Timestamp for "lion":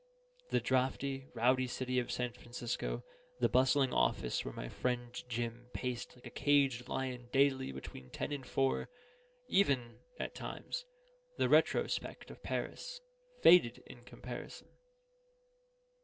6.89-7.29